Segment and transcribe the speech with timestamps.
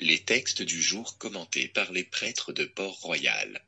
[0.00, 3.64] Les textes du jour commentés par les prêtres de Port-Royal.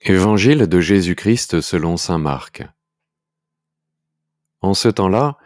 [0.00, 2.64] Évangile de Jésus-Christ selon Saint Marc.
[4.60, 5.38] En ce temps-là,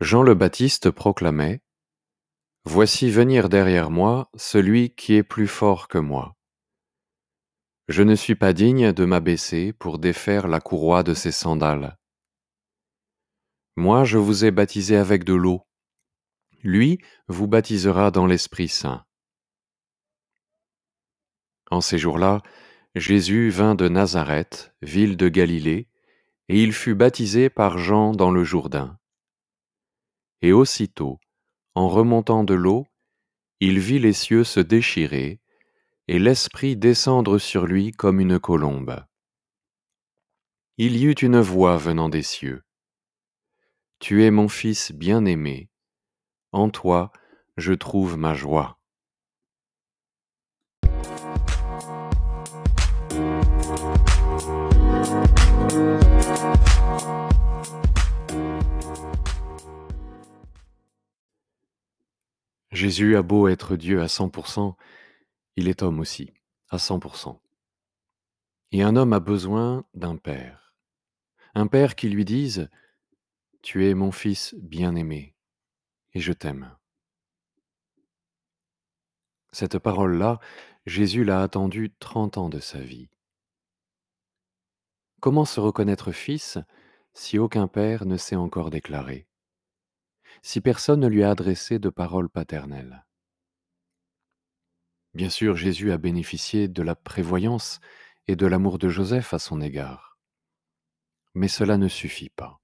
[0.00, 1.60] Jean le Baptiste proclamait
[2.64, 6.33] Voici venir derrière moi celui qui est plus fort que moi.
[7.88, 11.98] Je ne suis pas digne de m'abaisser pour défaire la courroie de ses sandales.
[13.76, 15.66] Moi, je vous ai baptisé avec de l'eau.
[16.62, 16.98] Lui
[17.28, 19.04] vous baptisera dans l'Esprit Saint.
[21.70, 22.42] En ces jours-là,
[22.94, 25.88] Jésus vint de Nazareth, ville de Galilée,
[26.48, 28.98] et il fut baptisé par Jean dans le Jourdain.
[30.40, 31.18] Et aussitôt,
[31.74, 32.86] en remontant de l'eau,
[33.60, 35.40] il vit les cieux se déchirer,
[36.08, 39.04] et l'Esprit descendre sur lui comme une colombe.
[40.76, 42.62] Il y eut une voix venant des cieux.
[44.00, 45.70] Tu es mon Fils bien-aimé,
[46.52, 47.12] en toi
[47.56, 48.78] je trouve ma joie.
[62.72, 64.74] Jésus a beau être Dieu à 100%,
[65.56, 66.32] il est homme aussi,
[66.68, 67.38] à 100%.
[68.72, 70.74] Et un homme a besoin d'un père.
[71.54, 72.68] Un père qui lui dise
[73.62, 75.36] Tu es mon fils bien-aimé,
[76.12, 76.76] et je t'aime.
[79.52, 80.40] Cette parole-là,
[80.86, 83.08] Jésus l'a attendue 30 ans de sa vie.
[85.20, 86.58] Comment se reconnaître fils
[87.12, 89.28] si aucun père ne s'est encore déclaré?
[90.42, 93.06] Si personne ne lui a adressé de paroles paternelles?
[95.14, 97.80] Bien sûr, Jésus a bénéficié de la prévoyance
[98.26, 100.18] et de l'amour de Joseph à son égard.
[101.34, 102.60] Mais cela ne suffit pas.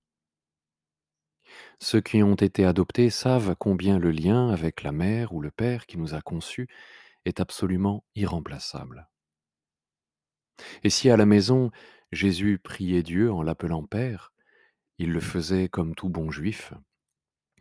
[1.78, 5.86] Ceux qui ont été adoptés savent combien le lien avec la mère ou le père
[5.86, 6.68] qui nous a conçus
[7.24, 9.08] est absolument irremplaçable.
[10.82, 11.70] Et si à la maison
[12.12, 14.32] Jésus priait Dieu en l'appelant Père,
[14.98, 16.74] il le faisait comme tout bon juif,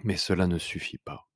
[0.04, 1.28] mais cela ne suffit pas.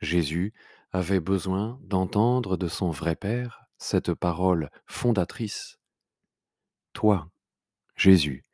[0.00, 0.52] Jésus
[0.92, 5.78] avait besoin d'entendre de son vrai Père cette parole fondatrice.
[6.92, 7.30] Toi,
[7.96, 8.44] Jésus,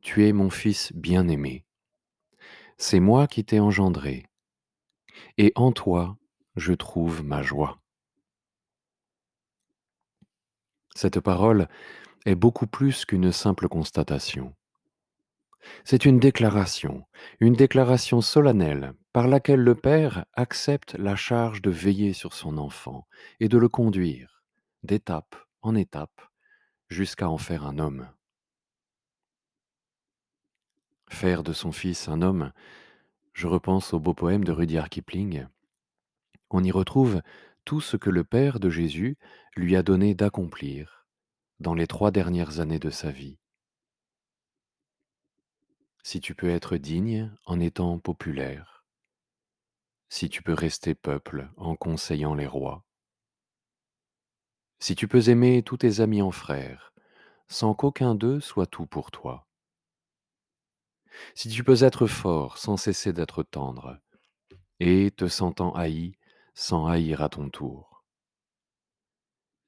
[0.00, 1.64] tu es mon Fils bien-aimé.
[2.78, 4.26] C'est moi qui t'ai engendré,
[5.36, 6.16] et en toi
[6.56, 7.80] je trouve ma joie.
[10.94, 11.68] Cette parole
[12.26, 14.54] est beaucoup plus qu'une simple constatation.
[15.84, 17.04] C'est une déclaration,
[17.40, 23.08] une déclaration solennelle par laquelle le Père accepte la charge de veiller sur son enfant
[23.40, 24.44] et de le conduire,
[24.84, 26.20] d'étape en étape,
[26.88, 28.08] jusqu'à en faire un homme.
[31.10, 32.52] Faire de son fils un homme,
[33.32, 35.48] je repense au beau poème de Rudyard Kipling.
[36.50, 37.20] On y retrouve
[37.64, 39.18] tout ce que le Père de Jésus
[39.56, 41.08] lui a donné d'accomplir
[41.58, 43.36] dans les trois dernières années de sa vie
[46.08, 48.77] si tu peux être digne en étant populaire,
[50.08, 52.84] si tu peux rester peuple en conseillant les rois,
[54.80, 56.92] si tu peux aimer tous tes amis en frères,
[57.48, 59.46] sans qu'aucun d'eux soit tout pour toi,
[61.34, 63.98] si tu peux être fort sans cesser d'être tendre,
[64.80, 66.12] et te sentant haï
[66.54, 68.04] sans haïr à ton tour,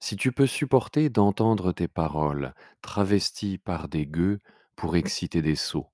[0.01, 4.39] si tu peux supporter d'entendre tes paroles travesties par des gueux
[4.75, 5.91] pour exciter des sots,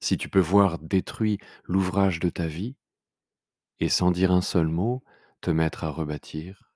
[0.00, 2.76] si tu peux voir détruit l'ouvrage de ta vie,
[3.80, 5.02] et sans dire un seul mot,
[5.40, 6.72] te mettre à rebâtir,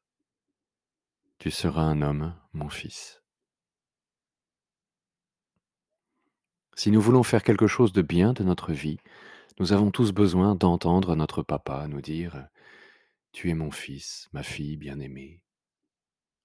[1.38, 3.22] tu seras un homme, mon fils.
[6.75, 8.98] Si nous voulons faire quelque chose de bien de notre vie,
[9.58, 12.48] nous avons tous besoin d'entendre notre papa nous dire
[13.32, 15.42] Tu es mon fils, ma fille bien-aimée.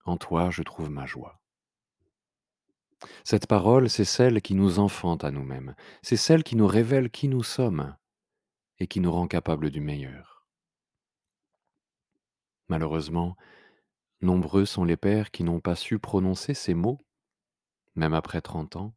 [0.04, 1.42] En toi je trouve ma joie.
[3.24, 7.28] Cette parole, c'est celle qui nous enfante à nous-mêmes, c'est celle qui nous révèle qui
[7.28, 7.96] nous sommes
[8.80, 10.46] et qui nous rend capables du meilleur.
[12.68, 13.36] Malheureusement,
[14.22, 17.00] nombreux sont les pères qui n'ont pas su prononcer ces mots,
[17.96, 18.94] même après trente ans.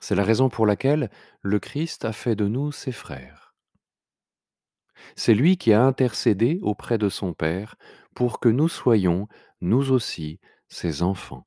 [0.00, 1.10] C'est la raison pour laquelle
[1.42, 3.56] le Christ a fait de nous ses frères.
[5.16, 7.76] C'est lui qui a intercédé auprès de son Père
[8.14, 9.28] pour que nous soyons,
[9.60, 11.46] nous aussi, ses enfants.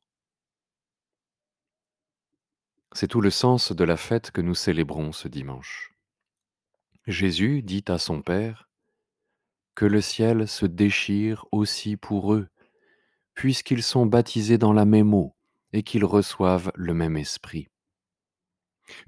[2.93, 5.93] C'est tout le sens de la fête que nous célébrons ce dimanche.
[7.07, 8.69] Jésus dit à son Père,
[9.75, 12.49] Que le ciel se déchire aussi pour eux,
[13.33, 15.35] puisqu'ils sont baptisés dans la même eau
[15.71, 17.69] et qu'ils reçoivent le même esprit.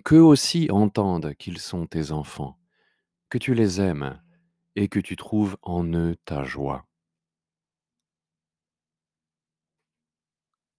[0.06, 2.58] Qu'eux aussi entendent qu'ils sont tes enfants,
[3.30, 4.22] que tu les aimes
[4.78, 6.86] et que tu trouves en eux ta joie.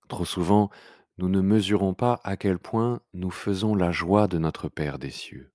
[0.08, 0.70] Trop souvent,
[1.19, 5.11] nous ne mesurons pas à quel point nous faisons la joie de notre Père des
[5.11, 5.52] cieux.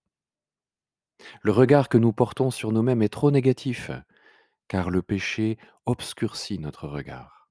[1.42, 3.92] Le regard que nous portons sur nous-mêmes est trop négatif,
[4.68, 7.50] car le péché obscurcit notre regard.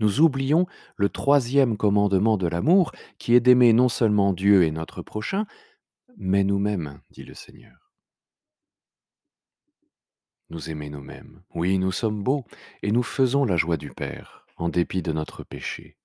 [0.00, 0.66] Nous oublions
[0.96, 5.46] le troisième commandement de l'amour, qui est d'aimer non seulement Dieu et notre prochain,
[6.16, 7.92] mais nous-mêmes, dit le Seigneur.
[10.50, 11.42] Nous aimer nous-mêmes.
[11.54, 12.46] Oui, nous sommes beaux,
[12.82, 15.97] et nous faisons la joie du Père, en dépit de notre péché.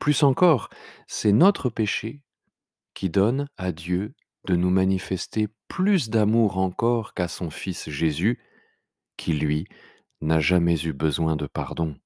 [0.00, 0.68] Plus encore,
[1.06, 2.22] c'est notre péché
[2.94, 4.14] qui donne à Dieu
[4.46, 8.40] de nous manifester plus d'amour encore qu'à son Fils Jésus,
[9.16, 9.66] qui lui
[10.20, 11.96] n'a jamais eu besoin de pardon.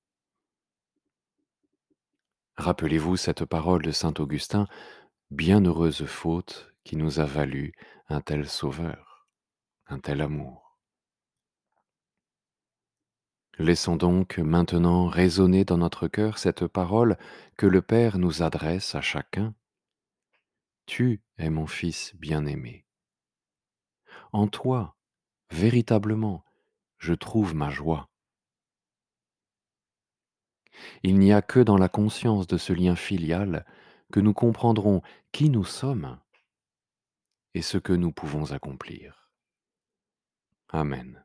[2.56, 4.66] Rappelez-vous cette parole de Saint Augustin,
[5.30, 7.72] Bienheureuse faute qui nous a valu
[8.08, 9.26] un tel sauveur,
[9.86, 10.71] un tel amour.
[13.58, 17.18] Laissons donc maintenant résonner dans notre cœur cette parole
[17.58, 19.54] que le Père nous adresse à chacun.
[20.86, 22.86] Tu es mon Fils bien-aimé.
[24.32, 24.96] En toi,
[25.50, 26.44] véritablement,
[26.98, 28.08] je trouve ma joie.
[31.02, 33.66] Il n'y a que dans la conscience de ce lien filial
[34.10, 36.18] que nous comprendrons qui nous sommes
[37.54, 39.30] et ce que nous pouvons accomplir.
[40.70, 41.22] Amen.